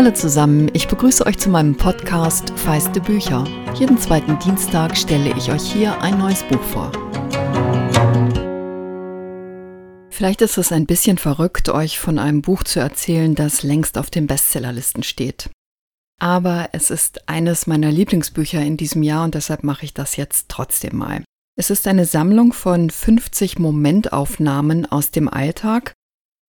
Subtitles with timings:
[0.00, 3.44] Hallo zusammen, ich begrüße euch zu meinem Podcast Feiste Bücher.
[3.74, 6.90] Jeden zweiten Dienstag stelle ich euch hier ein neues Buch vor.
[10.08, 14.08] Vielleicht ist es ein bisschen verrückt, euch von einem Buch zu erzählen, das längst auf
[14.08, 15.50] den Bestsellerlisten steht.
[16.18, 20.48] Aber es ist eines meiner Lieblingsbücher in diesem Jahr und deshalb mache ich das jetzt
[20.48, 21.24] trotzdem mal.
[21.58, 25.92] Es ist eine Sammlung von 50 Momentaufnahmen aus dem Alltag,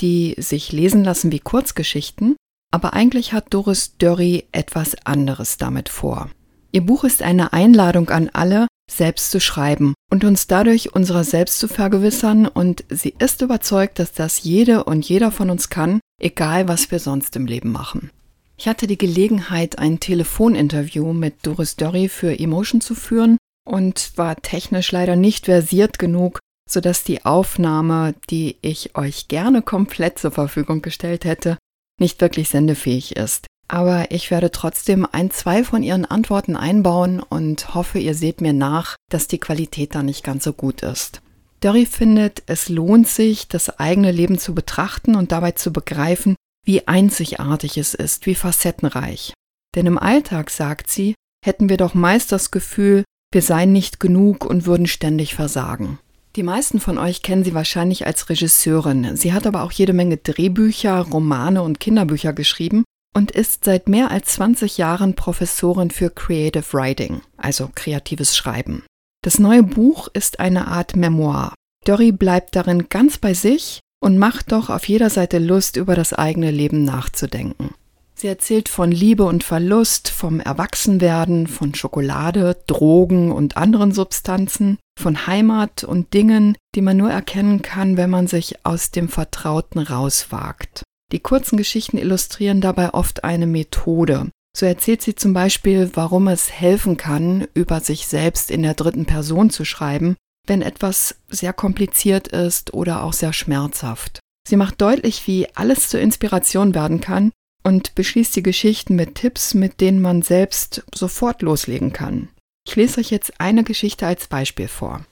[0.00, 2.34] die sich lesen lassen wie Kurzgeschichten
[2.76, 6.28] aber eigentlich hat Doris Dörri etwas anderes damit vor.
[6.72, 11.58] Ihr Buch ist eine Einladung an alle, selbst zu schreiben und uns dadurch unserer selbst
[11.58, 16.68] zu vergewissern und sie ist überzeugt, dass das jede und jeder von uns kann, egal
[16.68, 18.10] was wir sonst im Leben machen.
[18.58, 24.36] Ich hatte die Gelegenheit, ein Telefoninterview mit Doris Dörri für Emotion zu führen und war
[24.36, 30.82] technisch leider nicht versiert genug, sodass die Aufnahme, die ich euch gerne komplett zur Verfügung
[30.82, 31.56] gestellt hätte,
[32.00, 33.46] nicht wirklich sendefähig ist.
[33.68, 38.52] Aber ich werde trotzdem ein, zwei von Ihren Antworten einbauen und hoffe, ihr seht mir
[38.52, 41.20] nach, dass die Qualität da nicht ganz so gut ist.
[41.60, 46.86] Dory findet, es lohnt sich, das eigene Leben zu betrachten und dabei zu begreifen, wie
[46.86, 49.32] einzigartig es ist, wie facettenreich.
[49.74, 54.44] Denn im Alltag, sagt sie, hätten wir doch meist das Gefühl, wir seien nicht genug
[54.44, 55.98] und würden ständig versagen.
[56.36, 59.16] Die meisten von euch kennen sie wahrscheinlich als Regisseurin.
[59.16, 62.84] Sie hat aber auch jede Menge Drehbücher, Romane und Kinderbücher geschrieben
[63.14, 68.84] und ist seit mehr als 20 Jahren Professorin für Creative Writing, also kreatives Schreiben.
[69.24, 71.54] Das neue Buch ist eine Art Memoir.
[71.86, 76.12] Dory bleibt darin ganz bei sich und macht doch auf jeder Seite Lust, über das
[76.12, 77.70] eigene Leben nachzudenken.
[78.18, 85.26] Sie erzählt von Liebe und Verlust, vom Erwachsenwerden, von Schokolade, Drogen und anderen Substanzen, von
[85.26, 90.82] Heimat und Dingen, die man nur erkennen kann, wenn man sich aus dem Vertrauten rauswagt.
[91.12, 94.30] Die kurzen Geschichten illustrieren dabei oft eine Methode.
[94.56, 99.04] So erzählt sie zum Beispiel, warum es helfen kann, über sich selbst in der dritten
[99.04, 100.16] Person zu schreiben,
[100.46, 104.20] wenn etwas sehr kompliziert ist oder auch sehr schmerzhaft.
[104.48, 107.30] Sie macht deutlich, wie alles zur Inspiration werden kann
[107.66, 112.28] und beschließt die Geschichten mit Tipps, mit denen man selbst sofort loslegen kann.
[112.64, 115.04] Ich lese euch jetzt eine Geschichte als Beispiel vor.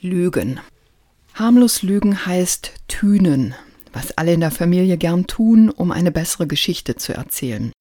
[0.00, 0.58] Lügen.
[1.34, 3.54] Harmlos Lügen heißt Tünen,
[3.92, 7.72] was alle in der Familie gern tun, um eine bessere Geschichte zu erzählen.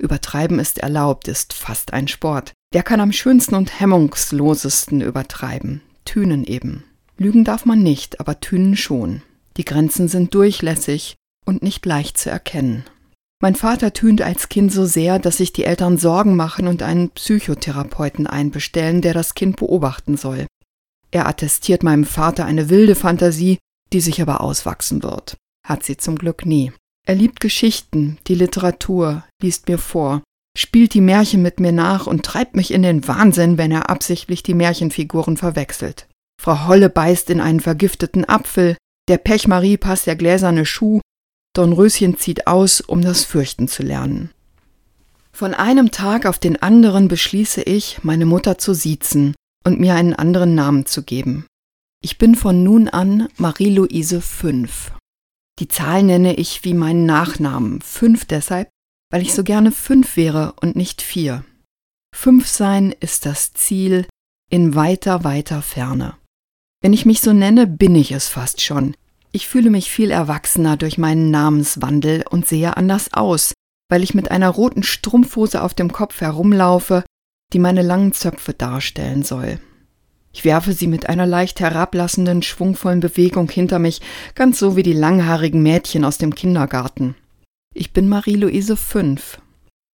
[0.00, 2.52] Übertreiben ist erlaubt, ist fast ein Sport.
[2.70, 5.82] Wer kann am schönsten und hemmungslosesten übertreiben?
[6.04, 6.84] Tünen eben.
[7.18, 9.22] Lügen darf man nicht, aber Tünen schon.
[9.56, 12.84] Die Grenzen sind durchlässig und nicht leicht zu erkennen.
[13.40, 17.10] Mein Vater tönt als Kind so sehr, dass sich die Eltern Sorgen machen und einen
[17.10, 20.46] Psychotherapeuten einbestellen, der das Kind beobachten soll.
[21.10, 23.58] Er attestiert meinem Vater eine wilde Fantasie,
[23.92, 25.36] die sich aber auswachsen wird.
[25.66, 26.72] Hat sie zum Glück nie.
[27.06, 30.22] Er liebt Geschichten, die Literatur, liest mir vor,
[30.56, 34.42] spielt die Märchen mit mir nach und treibt mich in den Wahnsinn, wenn er absichtlich
[34.42, 36.08] die Märchenfiguren verwechselt.
[36.40, 38.76] Frau Holle beißt in einen vergifteten Apfel,
[39.08, 41.00] der Pechmarie passt der gläserne Schuh
[41.56, 44.30] Dornröschen zieht aus, um das Fürchten zu lernen.
[45.32, 49.34] Von einem Tag auf den anderen beschließe ich, meine Mutter zu siezen
[49.64, 51.46] und mir einen anderen Namen zu geben.
[52.02, 54.92] Ich bin von nun an Marie-Louise fünf.
[55.58, 58.68] Die Zahl nenne ich wie meinen Nachnamen, fünf deshalb,
[59.10, 61.44] weil ich so gerne fünf wäre und nicht vier.
[62.14, 64.06] Fünf sein ist das Ziel
[64.50, 66.16] in weiter, weiter Ferne.
[66.82, 68.94] Wenn ich mich so nenne, bin ich es fast schon.
[69.36, 73.52] Ich fühle mich viel erwachsener durch meinen Namenswandel und sehe anders aus,
[73.90, 77.04] weil ich mit einer roten Strumpfhose auf dem Kopf herumlaufe,
[77.52, 79.60] die meine langen Zöpfe darstellen soll.
[80.32, 84.00] Ich werfe sie mit einer leicht herablassenden, schwungvollen Bewegung hinter mich,
[84.34, 87.14] ganz so wie die langhaarigen Mädchen aus dem Kindergarten.
[87.74, 89.38] Ich bin Marie-Louise fünf,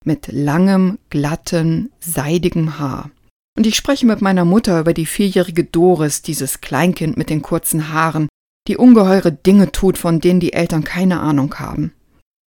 [0.05, 3.11] mit langem, glatten, seidigem Haar.
[3.59, 7.93] Und ich spreche mit meiner Mutter über die vierjährige Doris, dieses Kleinkind mit den kurzen
[7.93, 8.29] Haaren,
[8.69, 11.93] die ungeheure Dinge tut, von denen die Eltern keine Ahnung haben.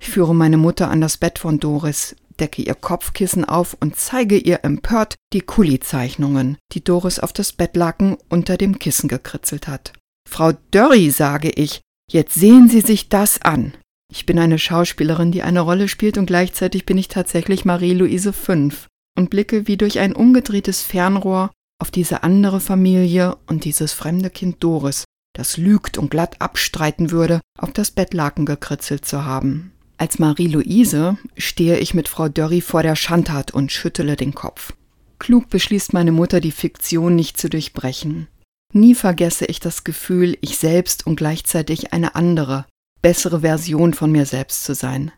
[0.00, 4.36] Ich führe meine Mutter an das Bett von Doris, decke ihr Kopfkissen auf und zeige
[4.36, 9.92] ihr empört die Kuli-Zeichnungen, die Doris auf das Bettlaken unter dem Kissen gekritzelt hat.
[10.28, 11.80] Frau Dörri, sage ich,
[12.10, 13.74] jetzt sehen Sie sich das an.
[14.10, 18.88] Ich bin eine Schauspielerin, die eine Rolle spielt und gleichzeitig bin ich tatsächlich Marie-Louise fünf
[19.16, 21.50] und blicke wie durch ein umgedrehtes Fernrohr
[21.80, 25.04] auf diese andere Familie und dieses fremde Kind Doris,
[25.34, 29.72] das lügt und glatt abstreiten würde, auf das Bettlaken gekritzelt zu haben.
[29.98, 34.72] Als Marie-Louise stehe ich mit Frau Dörri vor der Schandtat und schüttele den Kopf.
[35.18, 38.28] Klug beschließt meine Mutter, die Fiktion nicht zu durchbrechen.
[38.72, 42.66] Nie vergesse ich das Gefühl, ich selbst und gleichzeitig eine andere,
[43.02, 45.12] bessere Version von mir selbst zu sein.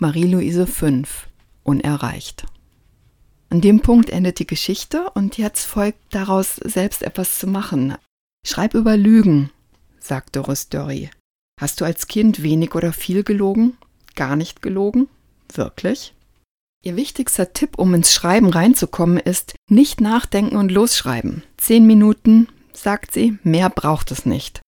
[0.00, 1.28] Marie-Louise 5,
[1.62, 2.46] unerreicht.
[3.50, 7.94] An dem Punkt endet die Geschichte und jetzt folgt daraus selbst etwas zu machen.
[8.46, 9.50] Schreib über Lügen,
[10.00, 11.10] sagt Doris Dörry.
[11.60, 13.76] Hast du als Kind wenig oder viel gelogen?
[14.14, 15.08] Gar nicht gelogen?
[15.52, 16.14] Wirklich?
[16.84, 21.42] Ihr wichtigster Tipp, um ins Schreiben reinzukommen, ist nicht nachdenken und losschreiben.
[21.56, 24.60] Zehn Minuten, sagt sie, mehr braucht es nicht.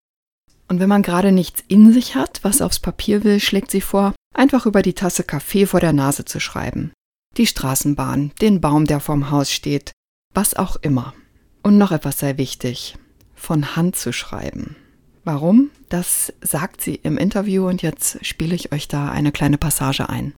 [0.68, 4.14] Und wenn man gerade nichts in sich hat, was aufs Papier will, schlägt sie vor,
[4.34, 6.92] einfach über die Tasse Kaffee vor der Nase zu schreiben
[7.38, 9.92] die Straßenbahn, den Baum, der vorm Haus steht,
[10.34, 11.14] was auch immer.
[11.62, 12.96] Und noch etwas sei wichtig,
[13.34, 14.76] von Hand zu schreiben.
[15.30, 15.70] Warum?
[15.90, 20.34] Das sagt sie im Interview und jetzt spiele ich euch da eine kleine Passage ein.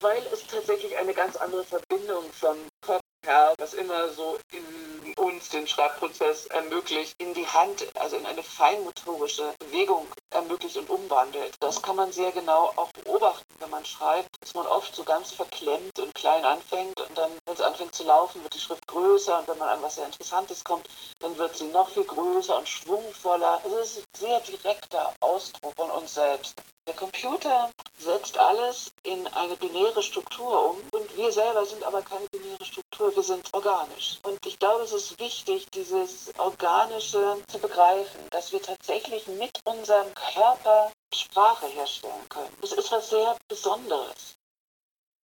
[0.00, 5.48] Weil es tatsächlich eine ganz andere Verbindung von Kopf Herr, was immer so in uns
[5.48, 11.54] den Schreibprozess ermöglicht, in die Hand, also in eine feinmotorische Bewegung ermöglicht und umwandelt.
[11.58, 15.32] Das kann man sehr genau auch beobachten, wenn man schreibt, dass man oft so ganz
[15.32, 19.40] verklemmt und klein anfängt und dann, wenn es anfängt zu laufen, wird die Schrift größer
[19.40, 20.88] und wenn man an was sehr Interessantes kommt,
[21.18, 23.60] dann wird sie noch viel größer und schwungvoller.
[23.64, 26.54] Also es ist ein sehr direkter Ausdruck von uns selbst.
[26.86, 32.26] Der Computer setzt alles in eine binäre Struktur um und wir selber sind aber keine
[32.28, 34.18] binäre Struktur, wir sind organisch.
[34.22, 40.06] Und ich glaube, es ist wichtig, dieses Organische zu begreifen, dass wir tatsächlich mit unserem
[40.14, 42.50] Körper Sprache herstellen können.
[42.60, 44.34] Das ist was sehr Besonderes.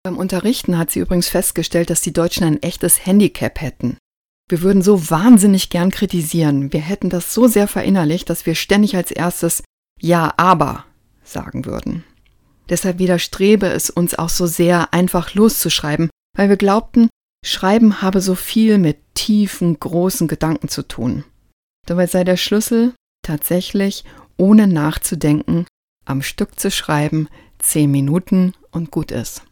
[0.04, 3.98] Beim Unterrichten hat sie übrigens festgestellt, dass die Deutschen ein echtes Handicap hätten.
[4.48, 6.72] Wir würden so wahnsinnig gern kritisieren.
[6.72, 9.62] Wir hätten das so sehr verinnerlicht, dass wir ständig als erstes
[10.00, 10.84] Ja, aber
[11.24, 12.04] sagen würden.
[12.68, 17.08] Deshalb widerstrebe es uns auch so sehr, einfach loszuschreiben, weil wir glaubten,
[17.44, 21.24] Schreiben habe so viel mit tiefen, großen Gedanken zu tun.
[21.86, 24.04] Dabei sei der Schlüssel tatsächlich,
[24.36, 25.66] ohne nachzudenken,
[26.04, 29.42] am Stück zu schreiben, zehn Minuten und gut ist.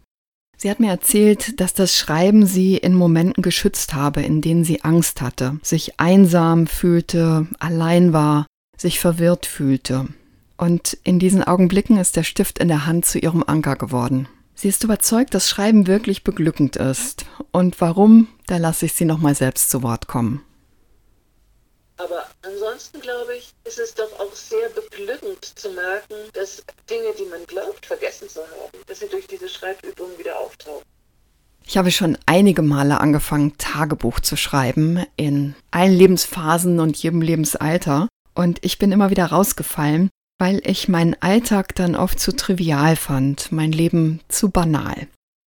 [0.58, 4.82] Sie hat mir erzählt, dass das Schreiben sie in Momenten geschützt habe, in denen sie
[4.82, 8.46] Angst hatte, sich einsam fühlte, allein war,
[8.78, 10.08] sich verwirrt fühlte.
[10.56, 14.28] Und in diesen Augenblicken ist der Stift in der Hand zu ihrem Anker geworden.
[14.58, 17.26] Sie ist überzeugt, dass Schreiben wirklich beglückend ist.
[17.52, 20.42] Und warum, da lasse ich sie nochmal selbst zu Wort kommen.
[21.98, 27.26] Aber ansonsten glaube ich, ist es doch auch sehr beglückend zu merken, dass Dinge, die
[27.26, 30.82] man glaubt, vergessen zu haben, dass sie durch diese Schreibübung wieder auftauchen.
[31.66, 38.08] Ich habe schon einige Male angefangen, Tagebuch zu schreiben, in allen Lebensphasen und jedem Lebensalter.
[38.34, 40.08] Und ich bin immer wieder rausgefallen,
[40.38, 45.08] weil ich meinen Alltag dann oft zu trivial fand, mein Leben zu banal.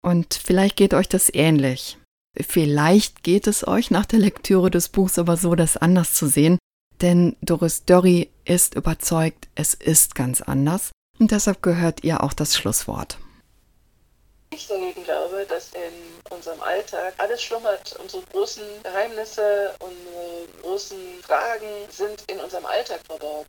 [0.05, 1.99] Und vielleicht geht euch das ähnlich.
[2.41, 6.59] Vielleicht geht es euch nach der Lektüre des Buchs aber so, das anders zu sehen,
[7.01, 12.57] denn Doris Dörry ist überzeugt, es ist ganz anders und deshalb gehört ihr auch das
[12.57, 13.19] Schlusswort.
[14.55, 17.97] Ich glaube, dass in unserem Alltag alles schlummert.
[18.03, 23.47] Unsere großen Geheimnisse, unsere großen Fragen sind in unserem Alltag verborgen.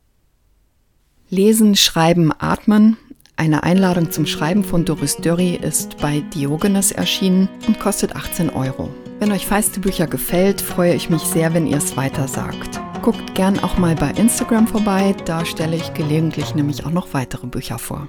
[1.30, 2.98] Lesen, Schreiben, Atmen.
[3.36, 8.90] Eine Einladung zum Schreiben von Doris Dörry ist bei Diogenes erschienen und kostet 18 Euro.
[9.20, 12.80] Wenn euch feiste Bücher gefällt, freue ich mich sehr, wenn ihr es weiter sagt.
[13.02, 17.46] Guckt gern auch mal bei Instagram vorbei, da stelle ich gelegentlich nämlich auch noch weitere
[17.46, 18.08] Bücher vor.